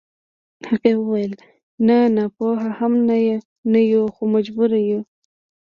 [0.67, 1.33] هغې وويل
[1.87, 2.93] نه ناپوهه هم
[3.73, 4.99] نه يو خو مجبور يو.